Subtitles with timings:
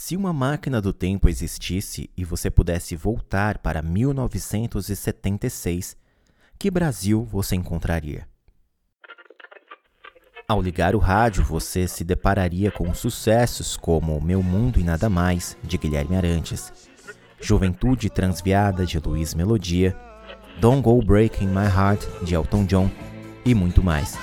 [0.00, 5.96] Se uma máquina do tempo existisse e você pudesse voltar para 1976,
[6.56, 8.24] que Brasil você encontraria?
[10.46, 15.58] Ao ligar o rádio, você se depararia com sucessos como Meu Mundo e Nada Mais,
[15.64, 16.72] de Guilherme Arantes,
[17.40, 19.96] Juventude Transviada, de Luiz Melodia,
[20.60, 22.88] Don't Go Breaking My Heart, de Elton John
[23.44, 24.16] e muito mais.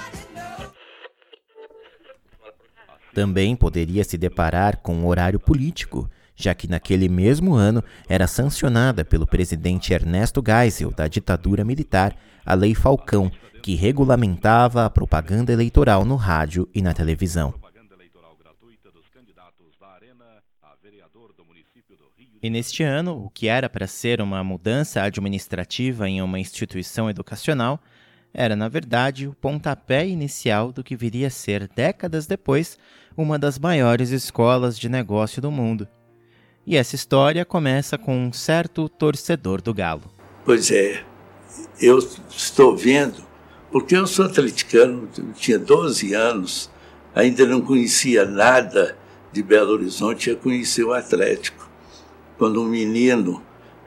[3.16, 9.06] Também poderia se deparar com o horário político, já que naquele mesmo ano era sancionada
[9.06, 12.14] pelo presidente Ernesto Geisel da ditadura militar
[12.46, 13.32] a Lei Falcão,
[13.64, 17.54] que regulamentava a propaganda eleitoral no rádio e na televisão.
[22.43, 27.79] E neste ano, o que era para ser uma mudança administrativa em uma instituição educacional
[28.36, 32.78] era, na verdade, o pontapé inicial do que viria a ser, décadas depois,
[33.16, 35.88] uma das maiores escolas de negócio do mundo.
[36.67, 40.12] E essa história começa com um certo torcedor do Galo.
[40.44, 41.04] Pois é,
[41.80, 41.98] eu
[42.30, 43.24] estou vendo,
[43.72, 46.70] porque eu sou atleticano, tinha 12 anos,
[47.16, 48.98] ainda não conhecia nada
[49.31, 51.70] de Belo Horizonte, eu conheci o Atlético.
[52.38, 53.42] Quando um menino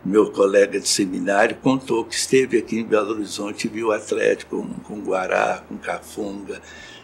[0.09, 5.01] meu colega de seminário contou que esteve aqui em Belo Horizonte viu Atlético com, com
[5.01, 6.61] Guará, com Cafunga.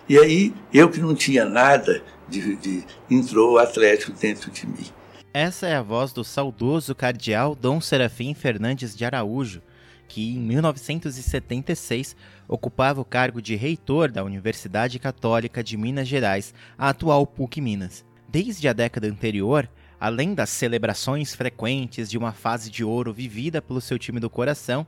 [0.09, 4.87] E aí, eu que não tinha nada, de, de, entrou o Atlético dentro de mim.
[5.33, 9.61] Essa é a voz do saudoso cardeal Dom Serafim Fernandes de Araújo,
[10.09, 16.91] que em 1976 ocupava o cargo de reitor da Universidade Católica de Minas Gerais, a
[16.91, 18.05] atual PUC Minas.
[18.29, 19.69] Desde a década anterior,
[20.05, 24.87] Além das celebrações frequentes de uma fase de ouro vivida pelo seu time do coração,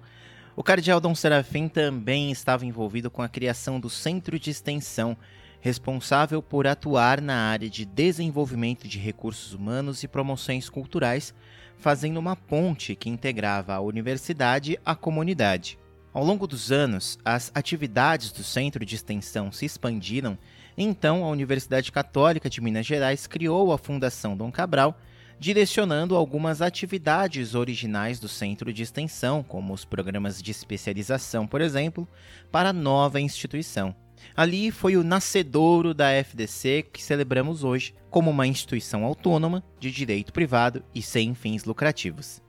[0.54, 5.16] o cardeal Dom Serafim também estava envolvido com a criação do Centro de Extensão,
[5.58, 11.32] responsável por atuar na área de desenvolvimento de recursos humanos e promoções culturais,
[11.78, 15.78] fazendo uma ponte que integrava a universidade à comunidade.
[16.12, 20.36] Ao longo dos anos, as atividades do Centro de Extensão se expandiram
[20.76, 24.98] então, a Universidade Católica de Minas Gerais criou a Fundação Dom Cabral,
[25.38, 32.08] direcionando algumas atividades originais do centro de extensão, como os programas de especialização, por exemplo,
[32.50, 33.94] para a nova instituição.
[34.34, 40.32] Ali foi o nascedouro da FDC que celebramos hoje como uma instituição autônoma, de direito
[40.32, 42.42] privado e sem fins lucrativos.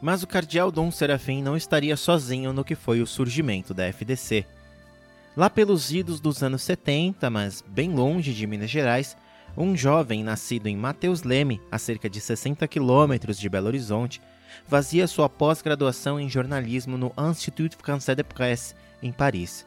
[0.00, 4.46] Mas o cardeal Dom Serafim não estaria sozinho no que foi o surgimento da FDC.
[5.36, 9.16] Lá pelos idos dos anos 70, mas bem longe de Minas Gerais,
[9.56, 14.20] um jovem nascido em Mateus Leme, a cerca de 60 quilômetros de Belo Horizonte,
[14.66, 19.66] fazia sua pós-graduação em jornalismo no Institut Français de Presse, em Paris.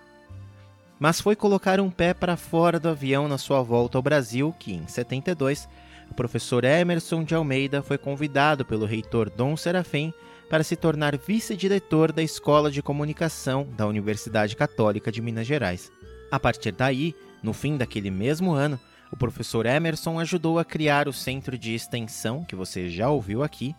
[1.00, 4.74] Mas foi colocar um pé para fora do avião na sua volta ao Brasil que,
[4.74, 5.68] em 72,
[6.10, 10.14] o professor Emerson de Almeida foi convidado pelo reitor Dom Serafim
[10.50, 15.90] para se tornar vice-diretor da Escola de Comunicação da Universidade Católica de Minas Gerais.
[16.30, 18.78] A partir daí, no fim daquele mesmo ano,
[19.12, 23.76] o professor Emerson ajudou a criar o centro de extensão que você já ouviu aqui.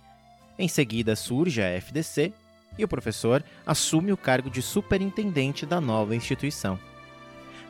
[0.58, 2.32] Em seguida surge a FDC
[2.78, 6.78] e o professor assume o cargo de superintendente da nova instituição.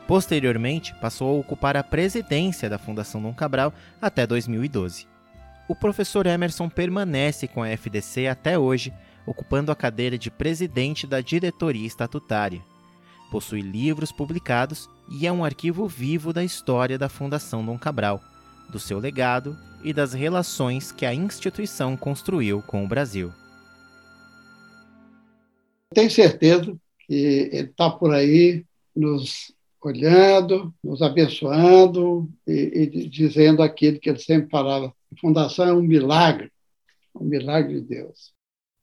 [0.07, 5.13] Posteriormente, passou a ocupar a presidência da Fundação Dom Cabral até 2012
[5.67, 8.93] o professor Emerson permanece com a FDC até hoje,
[9.25, 12.61] ocupando a cadeira de presidente da diretoria estatutária.
[13.31, 18.19] Possui livros publicados e é um arquivo vivo da história da Fundação Dom Cabral,
[18.69, 23.31] do seu legado e das relações que a instituição construiu com o Brasil.
[25.93, 26.75] Tenho certeza
[27.05, 28.65] que ele está por aí
[28.95, 35.73] nos olhando, nos abençoando e, e dizendo aquilo que ele sempre falava a fundação é
[35.73, 36.51] um milagre,
[37.13, 38.33] um milagre de Deus.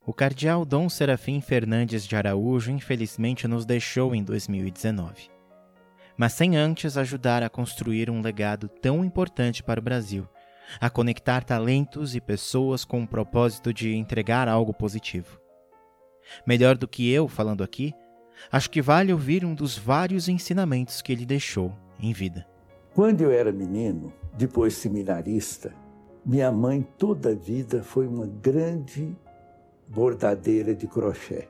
[0.06, 5.39] O cardeal Dom Serafim Fernandes de Araújo infelizmente nos deixou em 2019.
[6.20, 10.28] Mas sem antes ajudar a construir um legado tão importante para o Brasil,
[10.78, 15.41] a conectar talentos e pessoas com o propósito de entregar algo positivo.
[16.47, 17.94] Melhor do que eu falando aqui,
[18.53, 22.47] acho que vale ouvir um dos vários ensinamentos que ele deixou em vida.
[22.94, 25.72] Quando eu era menino, depois seminarista,
[26.22, 29.16] minha mãe toda a vida foi uma grande
[29.89, 31.48] bordadeira de crochê.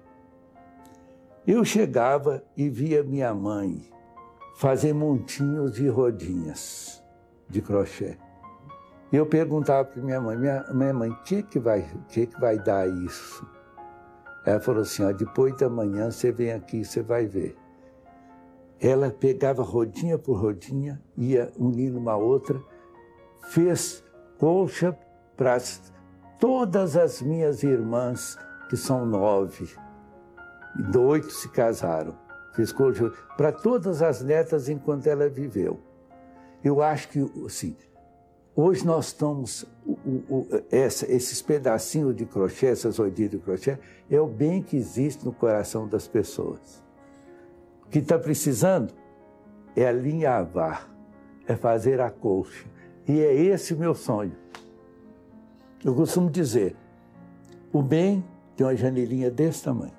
[1.44, 3.90] Eu chegava e via minha mãe
[4.60, 7.02] fazer montinhos de rodinhas
[7.48, 8.18] de crochê.
[9.10, 12.58] Eu perguntava para minha mãe, minha, minha mãe, o que, que, vai, que, que vai
[12.58, 13.48] dar isso?
[14.44, 17.56] Ela falou assim, ó, depois da manhã você vem aqui, você vai ver.
[18.78, 22.60] Ela pegava rodinha por rodinha, ia unindo uma outra,
[23.44, 24.04] fez
[24.36, 24.94] colcha
[25.38, 25.56] para
[26.38, 28.36] todas as minhas irmãs,
[28.68, 29.74] que são nove,
[30.76, 32.29] e oito se casaram.
[32.74, 35.80] Colcha para todas as netas enquanto ela viveu.
[36.62, 37.76] Eu acho que, assim,
[38.54, 39.92] hoje nós estamos, o,
[40.28, 43.78] o, essa, esses pedacinhos de crochê, essas oidinhas de crochê,
[44.10, 46.82] é o bem que existe no coração das pessoas.
[47.86, 48.92] O que está precisando
[49.74, 50.90] é alinhavar,
[51.46, 52.66] é fazer a colcha.
[53.08, 54.36] E é esse o meu sonho.
[55.84, 56.76] Eu costumo dizer,
[57.72, 58.22] o bem
[58.56, 59.94] tem uma janelinha desse tamanho.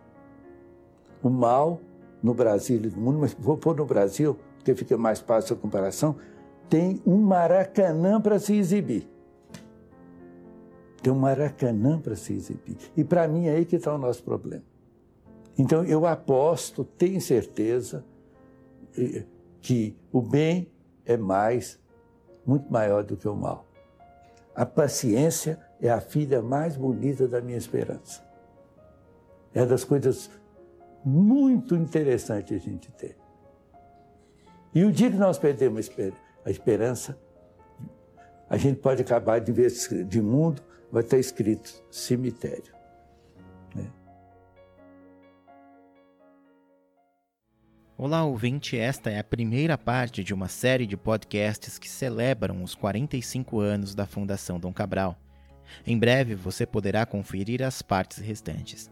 [1.24, 1.81] O mal,
[2.21, 5.59] no Brasil e no mundo, mas vou pôr no Brasil, porque fica mais fácil a
[5.59, 6.15] comparação,
[6.69, 9.07] tem um Maracanã para se exibir.
[11.01, 12.77] Tem um Maracanã para se exibir.
[12.95, 14.63] E para mim é aí que está o nosso problema.
[15.57, 18.06] Então eu aposto, tenho certeza,
[19.62, 20.71] que o bem
[21.06, 21.79] é mais,
[22.45, 23.65] muito maior do que o mal.
[24.56, 28.23] A paciência é a filha mais bonita da minha esperança.
[29.53, 30.29] É das coisas
[31.03, 33.18] muito interessantes a gente ter.
[34.74, 35.89] E o dia que nós perdemos
[36.45, 37.18] a esperança,
[38.50, 39.69] a gente pode acabar de ver
[40.06, 40.62] de mundo,
[40.92, 42.74] vai estar escrito cemitério.
[43.75, 43.89] Né?
[47.97, 48.77] Olá, ouvinte.
[48.77, 53.94] Esta é a primeira parte de uma série de podcasts que celebram os 45 anos
[53.94, 55.18] da Fundação Dom Cabral.
[55.86, 58.89] Em breve você poderá conferir as partes restantes.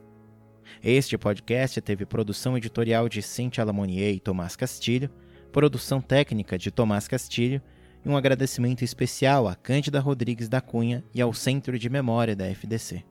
[0.84, 5.10] Este podcast teve produção editorial de Cintia Lamonier e Tomás Castilho,
[5.52, 7.62] produção técnica de Tomás Castilho
[8.06, 12.46] e um agradecimento especial a Cândida Rodrigues da Cunha e ao Centro de Memória da
[12.46, 13.04] FDC.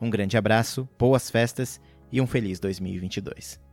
[0.00, 1.80] Um grande abraço, boas festas
[2.10, 3.71] e um feliz 2022.